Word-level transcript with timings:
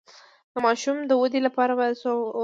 د 0.53 0.55
ماشوم 0.65 0.97
د 1.05 1.11
ودې 1.21 1.39
لپاره 1.47 1.73
باید 1.79 1.99
څه 2.01 2.09
ورکړم؟ 2.13 2.39